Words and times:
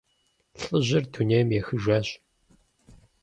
ЛӀыжьыр 0.61 1.03
дунейм 1.11 1.49
ехыжащ. 1.59 2.07